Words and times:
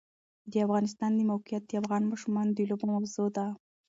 د 0.51 0.53
افغانستان 0.65 1.11
د 1.15 1.19
موقعیت 1.31 1.63
د 1.67 1.71
افغان 1.81 2.03
ماشومانو 2.11 2.51
د 2.55 2.59
لوبو 2.69 2.85
موضوع 2.93 3.27
ده. 3.37 3.45